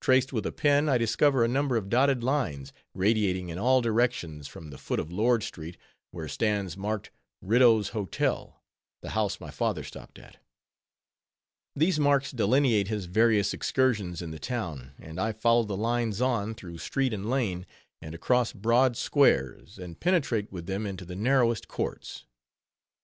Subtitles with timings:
[0.00, 4.46] Traced with a pen, I discover a number of dotted lines, radiating in all directions
[4.46, 5.76] from the foot of Lord street,
[6.12, 7.10] where stands marked
[7.42, 8.62] "Riddough's Hotel,"
[9.00, 10.36] the house my father stopped at.
[11.74, 16.54] These marks delineate his various excursions in the town; and I follow the lines on,
[16.54, 17.66] through street and lane;
[18.00, 22.24] and across broad squares; and penetrate with them into the narrowest courts.